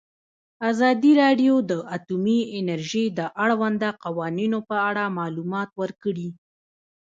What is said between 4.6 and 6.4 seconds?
په اړه معلومات ورکړي.